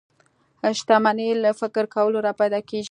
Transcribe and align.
شتمني 0.77 1.29
له 1.43 1.51
فکر 1.61 1.83
کولو 1.95 2.19
را 2.25 2.33
پيدا 2.41 2.59
کېږي. 2.67 2.79